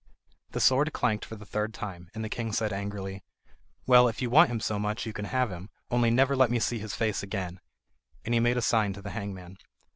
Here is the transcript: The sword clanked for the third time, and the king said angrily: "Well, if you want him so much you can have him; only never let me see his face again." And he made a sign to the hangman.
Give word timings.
The 0.53 0.59
sword 0.59 0.93
clanked 0.93 1.25
for 1.25 1.35
the 1.35 1.45
third 1.45 1.75
time, 1.75 2.09
and 2.15 2.23
the 2.25 2.27
king 2.27 2.53
said 2.53 2.73
angrily: 2.73 3.23
"Well, 3.85 4.07
if 4.07 4.19
you 4.19 4.31
want 4.31 4.49
him 4.49 4.59
so 4.59 4.79
much 4.79 5.05
you 5.05 5.13
can 5.13 5.25
have 5.25 5.51
him; 5.51 5.69
only 5.91 6.09
never 6.09 6.35
let 6.35 6.49
me 6.49 6.57
see 6.57 6.79
his 6.79 6.95
face 6.95 7.21
again." 7.21 7.59
And 8.25 8.33
he 8.33 8.39
made 8.39 8.57
a 8.57 8.63
sign 8.63 8.93
to 8.93 9.03
the 9.03 9.11
hangman. 9.11 9.57